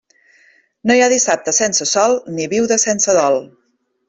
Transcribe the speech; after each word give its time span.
No 0.91 0.95
hi 0.99 1.03
ha 1.07 1.11
dissabte 1.13 1.53
sense 1.59 1.87
sol, 1.93 2.17
ni 2.39 2.49
viuda 2.55 2.79
sense 2.89 3.19
dol. 3.23 3.41